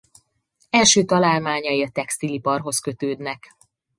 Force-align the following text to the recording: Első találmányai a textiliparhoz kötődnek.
Első 0.69 1.03
találmányai 1.05 1.83
a 1.83 1.89
textiliparhoz 1.89 2.79
kötődnek. 2.79 3.47